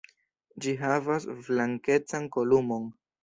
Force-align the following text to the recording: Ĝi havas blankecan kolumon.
Ĝi 0.65 0.71
havas 0.83 1.27
blankecan 1.49 2.27
kolumon. 2.37 2.89